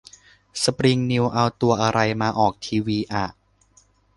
[0.63, 3.25] สปริงนิวส์เอาตัวอะไรมาออกทีวีอ่ะ